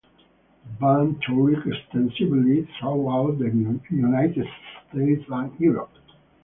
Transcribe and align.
The 0.65 0.69
band 0.79 1.21
toured 1.21 1.63
extensively 1.67 2.67
throughout 2.79 3.37
the 3.37 3.51
United 3.91 4.47
States 4.89 5.23
and 5.29 5.59
Europe. 5.59 5.91